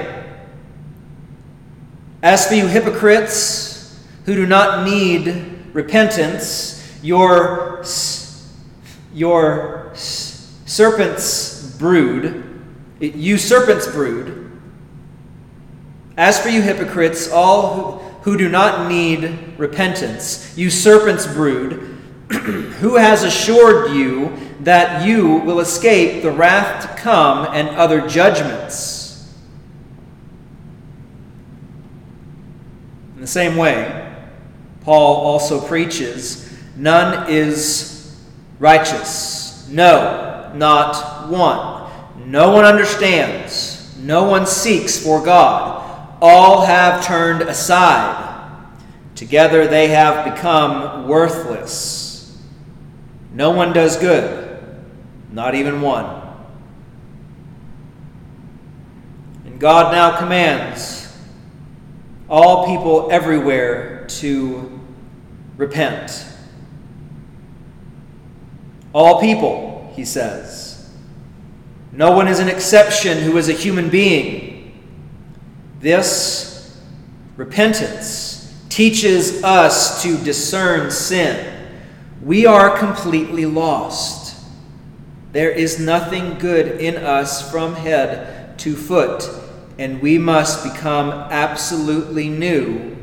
As 2.23 2.47
for 2.47 2.53
you 2.53 2.67
hypocrites 2.67 3.99
who 4.27 4.35
do 4.35 4.45
not 4.45 4.87
need 4.87 5.59
repentance, 5.73 7.01
your, 7.03 7.83
your 9.15 9.91
serpent's 9.95 11.75
brood, 11.79 12.61
you 13.01 13.39
serpent's 13.39 13.87
brood. 13.87 14.51
As 16.19 16.39
for 16.39 16.51
you 16.51 16.61
hypocrites, 16.61 17.33
all 17.33 17.75
who, 17.75 18.08
who 18.23 18.37
do 18.37 18.49
not 18.49 18.89
need 18.89 19.55
repentance, 19.59 20.57
you 20.57 20.71
serpent's 20.71 21.27
brood, 21.27 21.73
who 22.31 22.97
has 22.97 23.25
assured 23.25 23.93
you 23.93 24.37
that 24.61 25.07
you 25.07 25.37
will 25.39 25.61
escape 25.61 26.23
the 26.23 26.31
wrath 26.31 26.83
to 26.83 27.01
come 27.01 27.49
and 27.53 27.69
other 27.71 28.07
judgments? 28.07 29.35
In 33.15 33.21
the 33.21 33.27
same 33.27 33.57
way, 33.57 34.17
Paul 34.83 35.17
also 35.17 35.61
preaches 35.67 36.57
none 36.77 37.31
is 37.31 38.17
righteous. 38.59 39.69
No, 39.69 40.53
not 40.55 41.29
one. 41.29 41.91
No 42.31 42.53
one 42.53 42.65
understands. 42.65 43.97
No 43.99 44.25
one 44.25 44.47
seeks 44.47 45.03
for 45.03 45.23
God. 45.23 45.78
All 46.21 46.67
have 46.67 47.05
turned 47.05 47.43
aside. 47.43 48.27
Together 49.15 49.67
they 49.67 49.89
have 49.89 50.35
become 50.35 51.09
worthless. 51.09 52.39
No 53.33 53.51
one 53.51 53.73
does 53.73 53.97
good, 53.97 54.59
not 55.31 55.55
even 55.55 55.81
one. 55.81 56.23
And 59.45 59.61
God 59.61 59.93
now 59.93 60.19
commands 60.19 61.17
all 62.29 62.67
people 62.67 63.09
everywhere 63.11 64.07
to 64.09 64.81
repent. 65.57 66.27
All 68.93 69.21
people, 69.21 69.93
he 69.95 70.05
says. 70.05 70.91
No 71.93 72.13
one 72.13 72.29
is 72.29 72.39
an 72.39 72.49
exception 72.49 73.19
who 73.19 73.37
is 73.37 73.49
a 73.49 73.53
human 73.53 73.89
being. 73.91 74.48
This 75.81 76.77
repentance 77.37 78.53
teaches 78.69 79.43
us 79.45 80.03
to 80.03 80.17
discern 80.19 80.91
sin. 80.91 81.55
We 82.23 82.47
are 82.47 82.77
completely 82.77 83.47
lost. 83.47 84.37
There 85.33 85.51
is 85.51 85.79
nothing 85.79 86.39
good 86.39 86.81
in 86.81 86.97
us 86.97 87.49
from 87.51 87.75
head 87.75 88.59
to 88.59 88.75
foot, 88.75 89.29
and 89.79 90.03
we 90.03 90.19
must 90.19 90.65
become 90.65 91.11
absolutely 91.11 92.29
new 92.29 92.97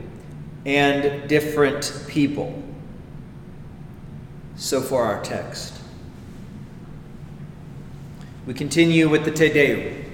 and 0.66 1.30
different 1.30 2.04
people. 2.08 2.62
So 4.58 4.82
far, 4.82 5.16
our 5.16 5.24
text. 5.24 5.74
We 8.46 8.54
continue 8.54 9.08
with 9.08 9.24
the 9.26 9.32
Te 9.32 9.50
Deum. 9.50 10.05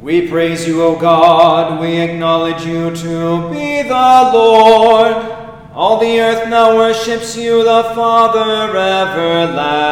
We 0.00 0.28
praise 0.28 0.64
you, 0.64 0.80
O 0.82 0.96
God, 0.96 1.80
we 1.80 1.96
acknowledge 1.96 2.64
you 2.64 2.94
to 2.94 3.50
be 3.50 3.82
the 3.82 4.30
Lord. 4.32 5.16
All 5.74 5.98
the 5.98 6.20
earth 6.20 6.48
now 6.48 6.76
worships 6.76 7.36
you, 7.36 7.64
the 7.64 7.82
Father 7.96 8.78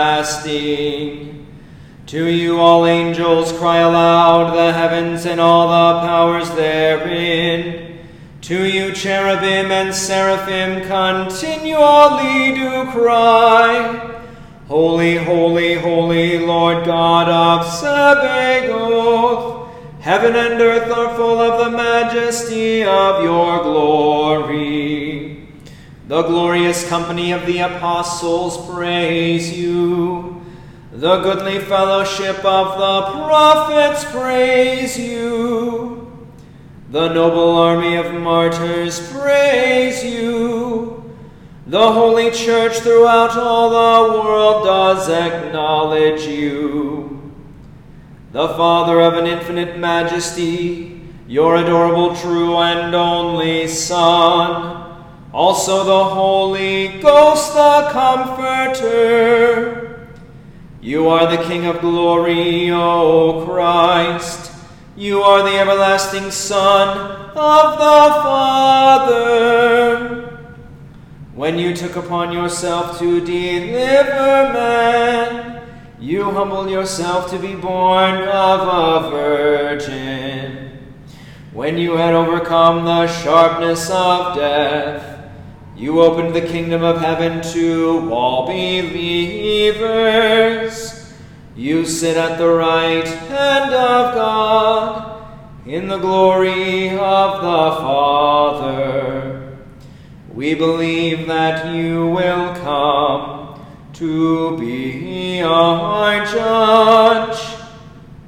everlasting. 0.07 0.47
To 2.07 2.25
you 2.25 2.61
all 2.61 2.87
angels 2.87 3.51
cry 3.51 3.79
aloud, 3.79 4.55
the 4.55 4.73
heavens 4.73 5.27
and 5.27 5.41
all 5.41 5.67
the 5.67 6.01
powers 6.07 6.51
therein. 6.51 7.99
To 8.43 8.65
you 8.65 8.93
cherubim 8.93 9.73
and 9.73 9.93
seraphim 9.93 10.87
continually 10.87 12.55
do 12.55 12.89
cry. 12.93 14.23
Holy, 14.69 15.17
holy, 15.17 15.75
holy, 15.75 16.39
Lord 16.39 16.85
God 16.85 17.29
of 17.29 17.67
Sabaoth. 17.67 19.56
Heaven 20.07 20.37
and 20.37 20.61
earth 20.63 20.89
are 20.93 21.17
full 21.17 21.41
of 21.41 21.65
the 21.65 21.77
majesty 21.77 22.85
of 22.85 23.25
your 23.25 23.61
glory. 23.65 25.49
The 26.07 26.23
glorious 26.23 26.89
company 26.89 27.33
of 27.33 27.45
the 27.45 27.59
apostles 27.59 28.71
praise 28.73 29.59
you. 29.59 30.47
The 30.93 31.23
goodly 31.23 31.59
fellowship 31.59 32.37
of 32.45 32.79
the 32.79 33.19
prophets 33.19 34.05
praise 34.13 34.97
you. 34.97 36.17
The 36.93 37.13
noble 37.13 37.57
army 37.57 37.97
of 37.97 38.15
martyrs 38.15 39.13
praise 39.13 40.05
you. 40.05 41.13
The 41.67 41.93
holy 41.93 42.31
church 42.31 42.79
throughout 42.79 43.37
all 43.37 43.71
the 43.71 44.21
world 44.21 44.67
does 44.67 45.09
acknowledge 45.09 46.29
you 46.29 47.16
the 48.37 48.49
Father 48.49 49.01
of 49.01 49.15
an 49.15 49.27
infinite 49.27 49.79
majesty, 49.79 51.01
your 51.27 51.57
adorable, 51.57 52.15
true, 52.15 52.59
and 52.59 52.95
only 52.95 53.67
Son, 53.67 55.01
also 55.33 55.85
the 55.85 56.05
Holy 56.05 57.01
Ghost, 57.01 57.55
the 57.55 57.89
Comforter. 57.93 58.91
You 60.83 61.09
are 61.09 61.35
the 61.35 61.43
King 61.45 61.65
of 61.65 61.81
glory, 61.81 62.71
O 62.71 63.43
Christ. 63.47 64.53
You 64.97 65.23
are 65.23 65.43
the 65.43 65.57
everlasting 65.57 66.31
Son 66.31 66.99
of 67.31 67.79
the 67.79 68.11
Father. 69.01 69.17
When 71.35 71.59
you 71.59 71.75
took 71.75 71.97
upon 71.97 72.33
yourself 72.33 72.99
to 72.99 73.19
deliver 73.25 74.53
man, 74.53 75.56
you 75.99 76.25
humbled 76.25 76.69
yourself 76.69 77.31
to 77.31 77.39
be 77.39 77.55
born 77.55 78.17
of 78.29 78.61
a 78.69 79.11
virgin. 79.11 80.79
When 81.53 81.79
you 81.79 81.97
had 81.97 82.13
overcome 82.13 82.85
the 82.85 83.07
sharpness 83.07 83.89
of 83.89 84.37
death, 84.37 85.31
you 85.75 86.03
opened 86.03 86.35
the 86.35 86.43
kingdom 86.43 86.83
of 86.83 87.01
heaven 87.01 87.41
to 87.55 88.11
all 88.13 88.45
believers. 88.47 88.93
You 91.55 91.87
sit 91.87 92.19
at 92.19 92.37
the 92.37 92.49
right 92.49 93.07
hand 93.07 93.73
of 93.73 94.15
God 94.15 95.27
in 95.67 95.89
the 95.89 95.97
glory 95.97 96.91
of 96.91 97.41
the 97.41 97.77
Father. 97.81 99.57
We 100.35 100.55
believe 100.55 101.27
that 101.27 101.75
you 101.75 102.09
will 102.09 102.55
come 102.57 103.36
to 103.97 104.57
be 104.59 105.41
our 105.41 106.25
judge. 106.27 107.41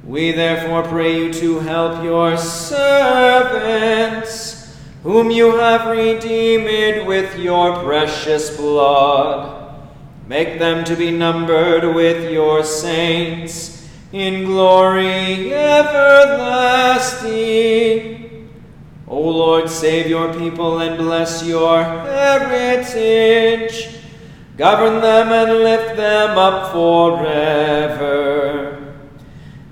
We 0.03 0.31
therefore 0.31 0.81
pray 0.81 1.15
you 1.15 1.31
to 1.33 1.59
help 1.59 2.03
your 2.03 2.35
servants, 2.37 3.15
whom 5.03 5.29
you 5.29 5.57
have 5.57 5.95
redeemed 5.95 7.05
with 7.05 7.37
your 7.37 7.83
precious 7.83 8.57
blood. 8.57 9.75
Make 10.27 10.57
them 10.57 10.83
to 10.85 10.95
be 10.95 11.11
numbered 11.11 11.93
with 11.93 12.31
your 12.31 12.63
saints 12.63 13.87
in 14.11 14.45
glory 14.45 15.53
everlasting. 15.53 16.09
O 19.07 19.19
Lord, 19.21 19.69
save 19.69 20.07
your 20.07 20.33
people 20.33 20.79
and 20.79 20.97
bless 20.97 21.43
your 21.45 21.83
heritage 21.83 22.39
Govern 24.59 24.99
them 24.99 25.31
and 25.31 25.63
lift 25.63 25.95
them 25.95 26.37
up 26.37 26.73
forever. 26.73 27.95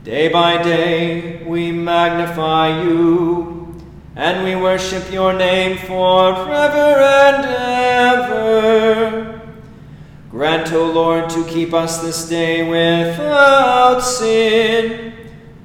Day 0.05 0.29
by 0.29 0.63
day 0.63 1.43
we 1.43 1.73
magnify 1.73 2.83
you, 2.83 3.75
and 4.15 4.45
we 4.45 4.55
worship 4.55 5.11
your 5.11 5.33
name 5.33 5.77
forever 5.77 7.01
and 7.27 7.45
ever. 8.15 9.41
Grant, 10.31 10.71
O 10.71 10.85
Lord, 10.89 11.29
to 11.31 11.43
keep 11.43 11.73
us 11.73 12.01
this 12.01 12.29
day 12.29 12.63
without 12.63 13.99
sin. 13.99 15.11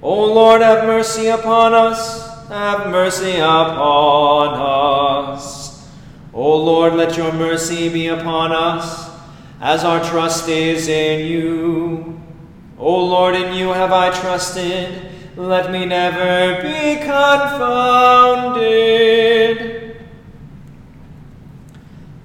O 0.03 0.25
Lord, 0.35 0.63
have 0.63 0.85
mercy 0.85 1.29
upon 1.29 1.75
us, 1.75 2.49
have 2.49 2.91
mercy 2.91 3.37
upon 3.37 4.55
us. 5.29 5.87
O 6.35 6.57
Lord, 6.57 6.95
let 6.95 7.17
your 7.17 7.33
mercy 7.33 7.89
be 7.89 8.09
upon 8.09 8.51
us 8.51 9.12
as 9.63 9.85
our 9.85 10.03
trust 10.03 10.49
is 10.49 10.89
in 10.89 11.25
you. 11.25 12.21
O 12.77 13.05
Lord, 13.05 13.37
in 13.37 13.55
you 13.55 13.69
have 13.69 13.93
I 13.93 14.11
trusted. 14.11 15.09
Let 15.37 15.71
me 15.71 15.87
never 15.87 16.61
be 16.63 16.97
confounded. 16.97 18.59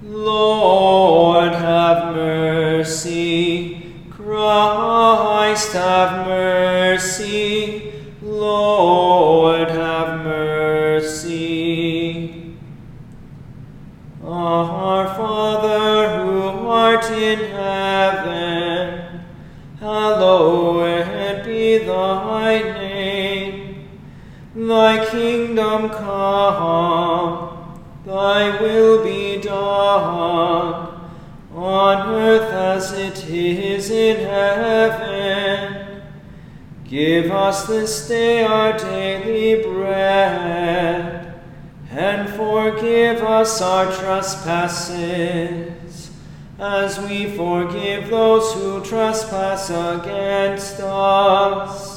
Lord, 0.01 1.53
have 1.53 2.15
mercy. 2.15 3.83
Christ, 4.09 5.73
have 5.73 6.25
mercy. 6.25 7.76
Name. 22.77 23.89
Thy 24.55 25.05
kingdom 25.05 25.89
come, 25.89 27.83
thy 28.05 28.59
will 28.59 29.03
be 29.03 29.39
done, 29.41 30.87
on 31.53 32.09
earth 32.09 32.51
as 32.51 32.91
it 32.93 33.29
is 33.29 33.91
in 33.91 34.25
heaven. 34.25 36.01
Give 36.85 37.31
us 37.31 37.67
this 37.67 38.07
day 38.07 38.43
our 38.43 38.77
daily 38.77 39.61
bread, 39.61 41.39
and 41.91 42.29
forgive 42.29 43.21
us 43.21 43.61
our 43.61 43.91
trespasses 43.91 45.67
as 46.59 46.99
we 47.01 47.29
forgive 47.37 48.09
those 48.09 48.53
who 48.53 48.83
trespass 48.83 49.69
against 49.69 50.79
us. 50.79 51.96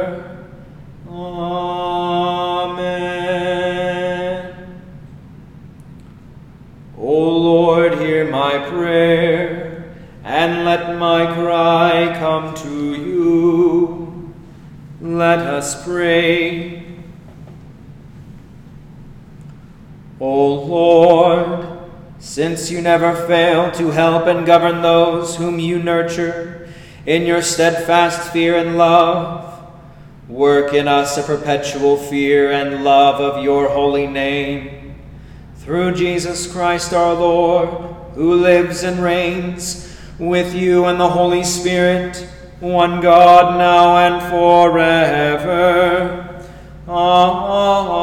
My 8.41 8.57
prayer, 8.69 9.93
and 10.23 10.65
let 10.65 10.97
my 10.97 11.31
cry 11.31 12.15
come 12.17 12.55
to 12.55 12.95
you. 12.95 14.33
Let 14.99 15.39
us 15.39 15.83
pray. 15.83 16.83
O 20.19 20.53
Lord, 20.55 21.67
since 22.17 22.71
you 22.71 22.81
never 22.81 23.13
fail 23.27 23.71
to 23.73 23.91
help 23.91 24.25
and 24.25 24.43
govern 24.43 24.81
those 24.81 25.35
whom 25.35 25.59
you 25.59 25.77
nurture 25.77 26.67
in 27.05 27.27
your 27.27 27.43
steadfast 27.43 28.31
fear 28.33 28.57
and 28.57 28.75
love, 28.75 29.69
work 30.27 30.73
in 30.73 30.87
us 30.87 31.15
a 31.15 31.21
perpetual 31.21 31.95
fear 31.95 32.51
and 32.51 32.83
love 32.83 33.21
of 33.21 33.43
your 33.43 33.69
holy 33.69 34.07
name. 34.07 34.95
Through 35.57 35.93
Jesus 35.93 36.51
Christ 36.51 36.91
our 36.91 37.13
Lord, 37.13 37.90
who 38.15 38.35
lives 38.35 38.83
and 38.83 39.01
reigns 39.01 39.97
with 40.19 40.53
you 40.53 40.85
and 40.85 40.99
the 40.99 41.09
Holy 41.09 41.43
Spirit, 41.43 42.27
one 42.59 43.01
God, 43.01 43.57
now 43.57 43.97
and 43.97 44.21
forever. 44.29 46.27
Amen. 46.87 48.01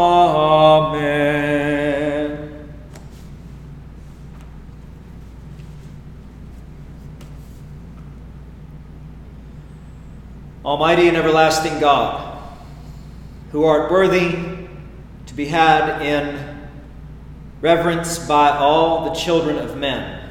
Almighty 10.64 11.08
and 11.08 11.16
everlasting 11.16 11.78
God, 11.80 12.42
who 13.52 13.64
art 13.64 13.90
worthy 13.90 14.32
to 15.26 15.34
be 15.34 15.46
had 15.46 16.02
in 16.02 16.47
reverence 17.60 18.18
by 18.18 18.50
all 18.50 19.04
the 19.04 19.18
children 19.18 19.58
of 19.58 19.76
men. 19.76 20.30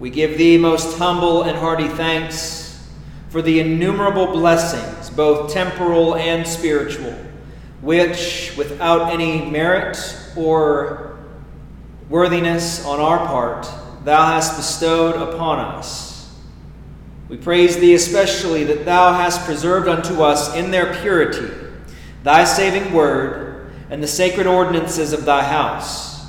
We 0.00 0.10
give 0.10 0.36
thee 0.36 0.58
most 0.58 0.98
humble 0.98 1.42
and 1.42 1.56
hearty 1.56 1.88
thanks 1.88 2.88
for 3.28 3.42
the 3.42 3.60
innumerable 3.60 4.26
blessings, 4.26 5.10
both 5.10 5.52
temporal 5.52 6.16
and 6.16 6.46
spiritual, 6.46 7.14
which, 7.80 8.54
without 8.56 9.12
any 9.12 9.48
merit 9.50 9.98
or 10.36 11.18
worthiness 12.08 12.84
on 12.84 13.00
our 13.00 13.18
part, 13.26 13.68
thou 14.04 14.26
hast 14.26 14.56
bestowed 14.56 15.16
upon 15.16 15.58
us. 15.58 16.32
We 17.28 17.36
praise 17.36 17.78
thee 17.78 17.94
especially 17.94 18.64
that 18.64 18.84
thou 18.84 19.14
hast 19.14 19.44
preserved 19.46 19.88
unto 19.88 20.22
us 20.22 20.54
in 20.54 20.70
their 20.70 20.94
purity 21.00 21.50
thy 22.22 22.44
saving 22.44 22.92
word 22.92 23.53
and 23.94 24.02
the 24.02 24.08
sacred 24.08 24.44
ordinances 24.44 25.12
of 25.12 25.24
thy 25.24 25.40
house. 25.40 26.26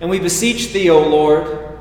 And 0.00 0.08
we 0.08 0.18
beseech 0.18 0.72
thee, 0.72 0.88
O 0.88 1.06
Lord, 1.06 1.78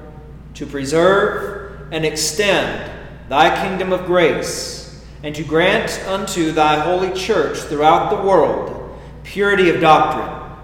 to 0.56 0.66
preserve 0.66 1.88
and 1.94 2.04
extend 2.04 2.92
thy 3.30 3.66
kingdom 3.66 3.94
of 3.94 4.06
grace, 4.06 5.02
and 5.24 5.34
to 5.34 5.46
grant 5.46 5.98
unto 6.08 6.52
thy 6.52 6.82
holy 6.82 7.14
church 7.14 7.58
throughout 7.60 8.10
the 8.10 8.22
world 8.22 9.00
purity 9.24 9.70
of 9.70 9.80
doctrine 9.80 10.58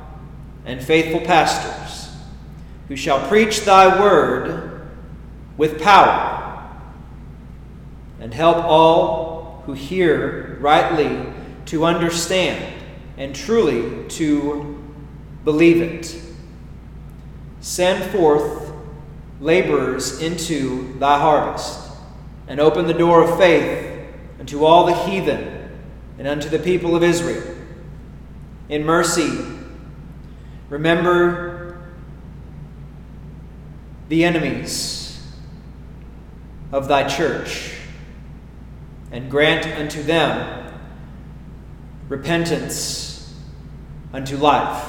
and 0.65 0.83
faithful 0.83 1.21
pastors, 1.21 2.13
who 2.89 2.97
shall 2.97 3.25
preach 3.29 3.61
thy 3.61 3.97
word 3.97 4.89
with 5.55 5.81
power, 5.81 6.69
and 8.19 8.33
help 8.33 8.57
all 8.57 9.63
who 9.65 9.71
hear 9.71 10.57
rightly 10.59 11.31
to 11.67 11.85
understand 11.85 12.76
and 13.17 13.35
truly 13.35 14.07
to 14.09 14.83
believe 15.43 15.81
it. 15.81 16.21
Send 17.59 18.11
forth 18.11 18.71
laborers 19.39 20.21
into 20.21 20.97
thy 20.99 21.19
harvest, 21.19 21.91
and 22.47 22.59
open 22.59 22.87
the 22.87 22.93
door 22.93 23.23
of 23.23 23.37
faith 23.37 24.07
unto 24.39 24.63
all 24.63 24.85
the 24.85 24.95
heathen 24.95 25.69
and 26.17 26.27
unto 26.27 26.49
the 26.49 26.59
people 26.59 26.95
of 26.95 27.03
Israel. 27.03 27.55
In 28.69 28.83
mercy, 28.83 29.29
remember 30.69 31.79
the 34.09 34.23
enemies 34.23 35.21
of 36.71 36.87
thy 36.87 37.07
church, 37.07 37.73
and 39.11 39.29
grant 39.29 39.65
unto 39.79 40.03
them 40.03 40.73
repentance 42.09 43.06
unto 44.17 44.35
life. 44.35 44.83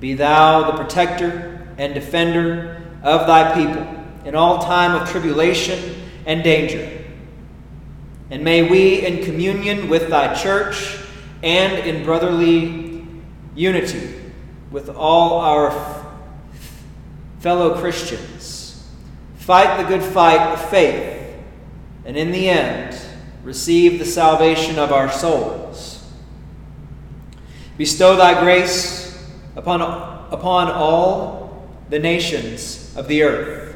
Be 0.00 0.14
thou 0.14 0.70
the 0.70 0.78
protector 0.78 1.68
and 1.76 1.92
defender 1.92 2.82
of 3.02 3.26
thy 3.26 3.54
people 3.54 3.86
in 4.24 4.34
all 4.34 4.62
time 4.62 4.98
of 4.98 5.06
tribulation 5.10 5.96
and 6.24 6.42
danger. 6.42 7.04
And 8.30 8.42
may 8.42 8.62
we, 8.62 9.04
in 9.04 9.22
communion 9.22 9.90
with 9.90 10.08
thy 10.08 10.32
church 10.34 10.98
and 11.42 11.86
in 11.86 12.04
brotherly 12.04 13.06
unity 13.54 14.14
with 14.70 14.88
all 14.88 15.40
our 15.40 16.06
fellow 17.40 17.78
Christians, 17.78 18.88
fight 19.36 19.76
the 19.76 19.86
good 19.86 20.02
fight 20.02 20.54
of 20.54 20.70
faith, 20.70 21.36
and 22.06 22.16
in 22.16 22.32
the 22.32 22.48
end, 22.48 22.98
receive 23.44 23.98
the 23.98 24.06
salvation 24.06 24.78
of 24.78 24.90
our 24.90 25.12
souls. 25.12 25.59
Bestow 27.80 28.14
thy 28.14 28.38
grace 28.38 29.18
upon, 29.56 29.80
upon 29.80 30.70
all 30.70 31.66
the 31.88 31.98
nations 31.98 32.94
of 32.94 33.08
the 33.08 33.22
earth. 33.22 33.74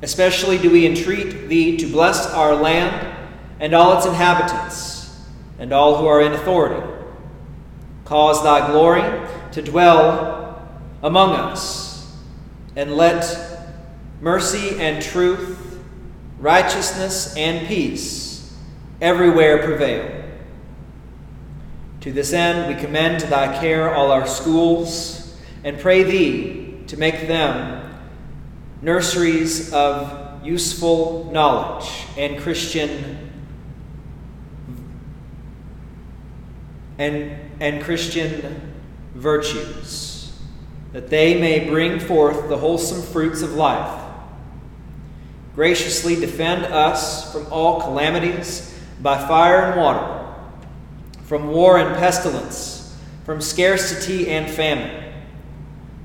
Especially 0.00 0.56
do 0.56 0.70
we 0.70 0.86
entreat 0.86 1.50
thee 1.50 1.76
to 1.76 1.86
bless 1.86 2.26
our 2.28 2.54
land 2.54 3.14
and 3.60 3.74
all 3.74 3.98
its 3.98 4.06
inhabitants, 4.06 5.14
and 5.58 5.70
all 5.70 5.98
who 5.98 6.06
are 6.06 6.22
in 6.22 6.32
authority. 6.32 6.82
Cause 8.06 8.42
thy 8.42 8.66
glory 8.68 9.02
to 9.52 9.60
dwell 9.60 10.66
among 11.02 11.34
us, 11.34 12.10
and 12.74 12.96
let 12.96 13.68
mercy 14.22 14.80
and 14.80 15.02
truth, 15.02 15.78
righteousness 16.38 17.36
and 17.36 17.68
peace 17.68 18.50
everywhere 19.02 19.58
prevail. 19.58 20.17
To 22.02 22.12
this 22.12 22.32
end, 22.32 22.72
we 22.72 22.80
commend 22.80 23.20
to 23.20 23.26
thy 23.26 23.60
care 23.60 23.92
all 23.92 24.12
our 24.12 24.26
schools 24.26 25.36
and 25.64 25.78
pray 25.80 26.04
thee 26.04 26.80
to 26.86 26.96
make 26.96 27.26
them 27.26 28.00
nurseries 28.80 29.72
of 29.72 30.44
useful 30.44 31.28
knowledge 31.32 31.90
and 32.16 32.38
Christian 32.38 33.30
and, 36.98 37.36
and 37.60 37.82
Christian 37.82 38.72
virtues, 39.14 40.32
that 40.92 41.10
they 41.10 41.40
may 41.40 41.68
bring 41.68 41.98
forth 41.98 42.48
the 42.48 42.56
wholesome 42.56 43.02
fruits 43.02 43.42
of 43.42 43.54
life. 43.54 44.04
Graciously 45.56 46.14
defend 46.14 46.64
us 46.64 47.32
from 47.32 47.52
all 47.52 47.80
calamities 47.80 48.72
by 49.00 49.18
fire 49.26 49.72
and 49.72 49.80
water 49.80 50.17
from 51.28 51.48
war 51.48 51.78
and 51.78 51.94
pestilence, 51.96 52.96
from 53.26 53.38
scarcity 53.42 54.30
and 54.30 54.50
famine. 54.50 55.12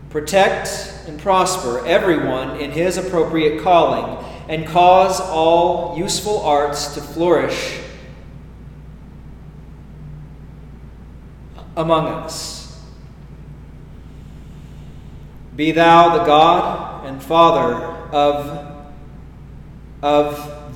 Protect 0.09 1.05
and 1.07 1.17
prosper 1.17 1.81
everyone 1.85 2.57
in 2.57 2.71
his 2.71 2.97
appropriate 2.97 3.63
calling, 3.63 4.21
and 4.49 4.67
cause 4.67 5.21
all 5.21 5.97
useful 5.97 6.41
arts 6.41 6.93
to 6.95 7.01
flourish 7.01 7.79
among 11.77 12.07
us. 12.07 12.77
Be 15.55 15.71
thou 15.71 16.17
the 16.17 16.25
God 16.25 17.05
and 17.05 17.23
Father 17.23 17.75
of, 18.11 18.91
of 20.01 20.73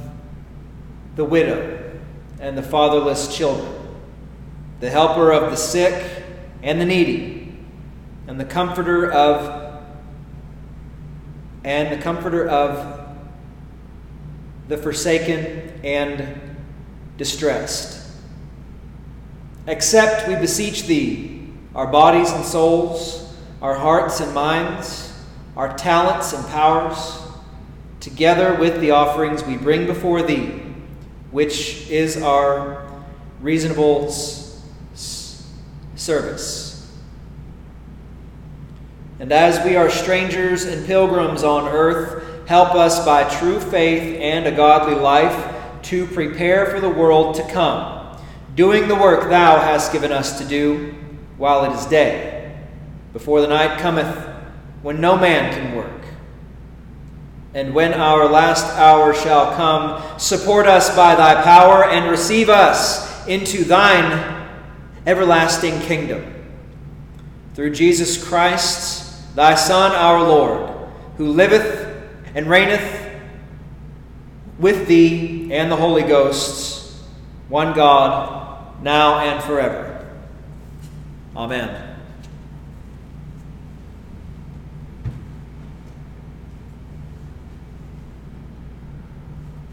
the 1.18 1.26
widow 1.26 2.00
and 2.40 2.58
the 2.58 2.64
fatherless 2.64 3.36
children, 3.36 3.77
the 4.80 4.90
helper 4.90 5.32
of 5.32 5.52
the 5.52 5.58
sick 5.58 6.24
and 6.64 6.80
the 6.80 6.86
needy, 6.86 7.58
and 8.28 8.40
the 8.40 8.46
comforter 8.46 9.12
of 9.12 9.82
and 11.64 11.98
the 11.98 12.02
comforter 12.02 12.48
of 12.48 13.16
the 14.68 14.78
forsaken 14.78 15.80
and 15.84 16.40
distressed. 17.18 18.10
Accept, 19.68 20.30
we 20.30 20.36
beseech 20.36 20.84
thee, 20.84 21.50
our 21.76 21.88
bodies 21.88 22.32
and 22.32 22.46
souls, 22.46 23.36
our 23.62 23.76
hearts 23.76 24.22
and 24.22 24.34
minds, 24.34 25.14
our 25.58 25.76
talents 25.76 26.32
and 26.32 26.46
powers, 26.48 27.20
together 28.00 28.56
with 28.56 28.80
the 28.80 28.92
offerings 28.92 29.44
we 29.44 29.58
bring 29.58 29.86
before 29.86 30.22
thee, 30.22 30.64
which 31.32 31.90
is 31.90 32.22
our 32.22 32.90
reasonable 33.42 34.10
service. 36.08 36.90
And 39.20 39.30
as 39.34 39.64
we 39.66 39.76
are 39.76 39.90
strangers 39.90 40.64
and 40.64 40.86
pilgrims 40.86 41.44
on 41.44 41.68
earth, 41.68 42.48
help 42.48 42.76
us 42.76 43.04
by 43.04 43.28
true 43.28 43.60
faith 43.60 44.18
and 44.22 44.46
a 44.46 44.56
godly 44.56 44.96
life 44.96 45.54
to 45.84 46.08
prepare 46.08 46.68
for 46.68 46.80
the 46.80 46.90
world 46.90 47.36
to 47.36 47.44
come, 47.50 48.18
doing 48.56 48.88
the 48.88 48.96
work 48.96 49.30
thou 49.30 49.60
hast 49.60 49.92
given 49.92 50.14
us 50.14 50.40
to 50.40 50.46
do 50.46 50.96
while 51.38 51.66
it 51.66 51.76
is 51.76 51.86
day, 51.88 52.58
before 53.12 53.42
the 53.42 53.48
night 53.48 53.78
cometh 53.78 54.16
when 54.84 55.02
no 55.02 55.18
man 55.18 55.52
can 55.52 55.76
work. 55.76 56.06
And 57.54 57.74
when 57.74 57.94
our 57.94 58.30
last 58.30 58.66
hour 58.78 59.14
shall 59.14 59.54
come, 59.56 60.18
support 60.18 60.68
us 60.68 60.96
by 60.96 61.16
thy 61.16 61.42
power 61.44 61.84
and 61.84 62.10
receive 62.10 62.48
us 62.48 63.28
into 63.28 63.66
thine 63.66 64.37
everlasting 65.08 65.80
kingdom. 65.80 66.34
Through 67.56 67.72
Jesus 67.72 68.24
Christ, 68.24 69.36
thy 69.36 69.56
Son, 69.56 69.94
our 69.94 70.22
Lord, 70.22 70.70
who 71.16 71.32
liveth 71.32 71.88
and 72.36 72.48
reigneth 72.48 73.10
with 74.60 74.88
thee 74.88 75.52
and 75.54 75.72
the 75.72 75.76
Holy 75.78 76.04
Ghost, 76.04 76.94
one 77.48 77.74
God, 77.74 78.84
now 78.84 79.20
and 79.20 79.44
forever. 79.44 80.06
Amen. 81.36 81.96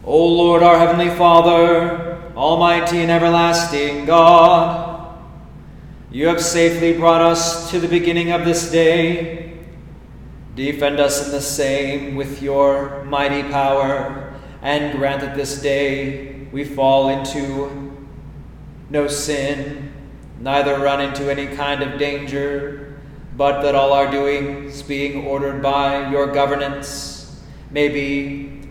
O 0.05 0.25
Lord, 0.25 0.63
our 0.63 0.77
Heavenly 0.77 1.09
Father, 1.09 2.21
Almighty 2.37 2.99
and 2.99 3.09
everlasting 3.09 4.05
God, 4.05 4.84
you 6.15 6.27
have 6.27 6.41
safely 6.41 6.93
brought 6.93 7.21
us 7.21 7.69
to 7.71 7.79
the 7.79 7.87
beginning 7.87 8.31
of 8.31 8.45
this 8.45 8.71
day 8.71 9.45
Defend 10.55 11.01
us 11.01 11.25
in 11.25 11.31
the 11.33 11.41
same 11.41 12.15
with 12.15 12.41
your 12.41 13.03
mighty 13.03 13.43
power, 13.43 14.33
and 14.61 14.97
grant 14.97 15.19
that 15.19 15.35
this 15.35 15.61
day 15.61 16.47
we 16.53 16.63
fall 16.63 17.09
into 17.09 17.91
no 18.89 19.05
sin, 19.05 19.91
neither 20.39 20.79
run 20.79 21.01
into 21.01 21.29
any 21.29 21.53
kind 21.57 21.83
of 21.83 21.99
danger, 21.99 22.97
but 23.35 23.63
that 23.63 23.75
all 23.75 23.91
our 23.91 24.09
doings, 24.09 24.81
being 24.81 25.27
ordered 25.27 25.61
by 25.61 26.09
your 26.09 26.27
governance, 26.27 27.43
may 27.69 27.89
be 27.89 28.61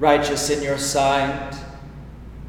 righteous 0.00 0.48
in 0.48 0.62
your 0.62 0.78
sight. 0.78 1.54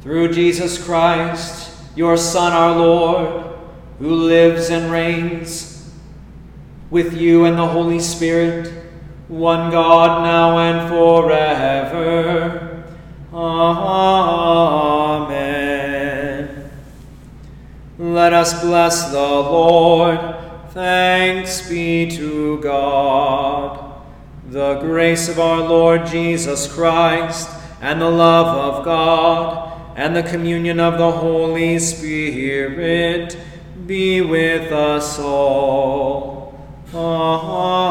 Through 0.00 0.32
Jesus 0.32 0.82
Christ, 0.82 1.70
your 1.94 2.16
Son, 2.16 2.54
our 2.54 2.74
Lord, 2.74 3.57
who 3.98 4.14
lives 4.14 4.70
and 4.70 4.90
reigns 4.92 5.92
with 6.90 7.14
you 7.14 7.44
and 7.44 7.58
the 7.58 7.66
Holy 7.66 7.98
Spirit, 7.98 8.72
one 9.26 9.70
God, 9.70 10.22
now 10.22 10.56
and 10.58 10.88
forever. 10.88 12.84
Amen. 13.32 13.88
Let 17.98 18.32
us 18.32 18.60
bless 18.62 19.10
the 19.10 19.18
Lord. 19.18 20.18
Thanks 20.70 21.68
be 21.68 22.08
to 22.12 22.58
God. 22.60 23.84
The 24.48 24.78
grace 24.80 25.28
of 25.28 25.38
our 25.40 25.60
Lord 25.60 26.06
Jesus 26.06 26.72
Christ, 26.72 27.50
and 27.82 28.00
the 28.00 28.08
love 28.08 28.46
of 28.46 28.84
God, 28.84 29.92
and 29.96 30.16
the 30.16 30.22
communion 30.22 30.80
of 30.80 30.96
the 30.96 31.10
Holy 31.10 31.78
Spirit 31.80 33.36
be 33.88 34.20
with 34.20 34.70
us 34.70 35.18
all. 35.18 36.54
Amen. 36.94 37.88